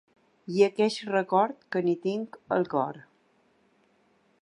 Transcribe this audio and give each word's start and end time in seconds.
I 0.53 0.63
aqueix 0.67 0.95
record 1.09 1.61
que 1.75 1.83
n’hi 1.89 1.95
tinc 2.07 2.41
al 2.57 2.67
cor. 2.75 3.01